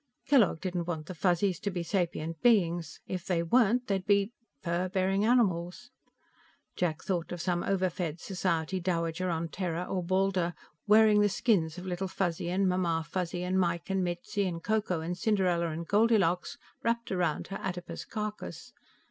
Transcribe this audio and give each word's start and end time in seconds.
Kellogg 0.25 0.61
didn't 0.61 0.87
want 0.87 1.05
the 1.05 1.13
Fuzzies 1.13 1.59
to 1.59 1.69
be 1.69 1.83
sapient 1.83 2.41
beings. 2.41 2.99
If 3.05 3.27
they 3.27 3.43
weren't 3.43 3.85
they'd 3.85 4.07
be... 4.07 4.31
fur 4.63 4.89
bearing 4.89 5.25
animals. 5.25 5.91
Jack 6.75 7.03
thought 7.03 7.31
of 7.31 7.39
some 7.39 7.61
overfed 7.61 8.19
society 8.19 8.79
dowager 8.79 9.29
on 9.29 9.49
Terra 9.49 9.83
or 9.83 10.01
Baldur, 10.03 10.55
wearing 10.87 11.21
the 11.21 11.29
skins 11.29 11.77
of 11.77 11.85
Little 11.85 12.07
Fuzzy 12.07 12.49
and 12.49 12.67
Mamma 12.67 13.05
Fuzzy 13.07 13.43
and 13.43 13.59
Mike 13.59 13.91
and 13.91 14.03
Mitzi 14.03 14.47
and 14.47 14.63
Ko 14.63 14.81
Ko 14.81 15.01
and 15.01 15.15
Cinderella 15.15 15.67
and 15.67 15.87
Goldilocks 15.87 16.57
wrapped 16.81 17.11
around 17.11 17.49
her 17.49 17.57
adipose 17.61 18.03
carcass. 18.03 18.73